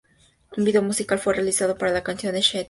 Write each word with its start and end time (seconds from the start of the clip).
Un 0.57 0.63
vídeo 0.63 0.81
musical 0.81 1.19
fue 1.19 1.35
realizado 1.35 1.77
para 1.77 1.91
la 1.93 2.01
canción 2.01 2.33
"Shatter". 2.33 2.59